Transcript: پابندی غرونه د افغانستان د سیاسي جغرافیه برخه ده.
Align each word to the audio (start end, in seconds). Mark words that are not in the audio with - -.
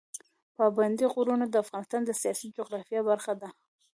پابندی 0.57 1.05
غرونه 1.13 1.45
د 1.49 1.55
افغانستان 1.63 2.01
د 2.05 2.11
سیاسي 2.21 2.47
جغرافیه 2.57 3.01
برخه 3.09 3.33
ده. 3.41 3.49